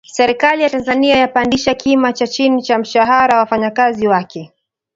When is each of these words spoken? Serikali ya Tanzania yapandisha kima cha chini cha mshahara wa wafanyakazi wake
Serikali 0.13 0.63
ya 0.63 0.69
Tanzania 0.69 1.15
yapandisha 1.17 1.73
kima 1.75 2.13
cha 2.13 2.27
chini 2.27 2.61
cha 2.63 2.77
mshahara 2.77 3.33
wa 3.33 3.39
wafanyakazi 3.39 4.07
wake 4.07 4.53